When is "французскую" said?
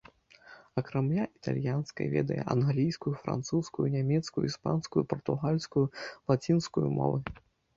3.25-3.85